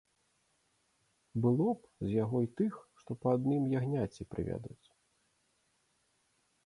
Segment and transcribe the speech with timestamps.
[1.43, 4.87] Было б з яго й тых, што па адным ягняці прывядуць.